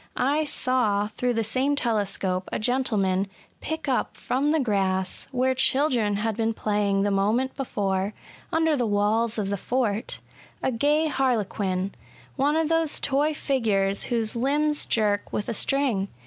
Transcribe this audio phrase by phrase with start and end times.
[0.17, 3.27] I saw, through the same telescope, a gentleman
[3.59, 8.15] pick up from the grass, where children had been playing the moment before,
[8.51, 10.19] under the walls of the fort,
[10.63, 11.93] a gay harlequin—
[12.35, 16.07] one of those toy figures whose limbs jerk with a string.